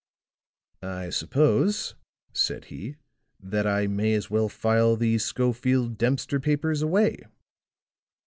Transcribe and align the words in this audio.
"I 0.81 1.11
suppose," 1.11 1.93
said 2.33 2.65
he, 2.73 2.95
"that 3.39 3.67
I 3.67 3.85
may 3.85 4.15
as 4.15 4.31
well 4.31 4.49
file 4.49 4.95
these 4.95 5.23
Schofield 5.23 5.99
Dempster 5.99 6.39
papers 6.39 6.81
away." 6.81 7.17